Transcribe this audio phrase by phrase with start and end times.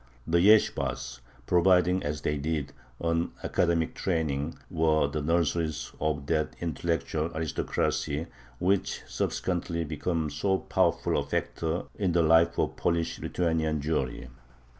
[0.25, 7.29] The yeshibahs, providing as they did an academic training, were the nurseries of that intellectual
[7.35, 8.25] aristocracy
[8.57, 14.29] which subsequently became so powerful a factor in the life of Polish Lithuanian Jewry.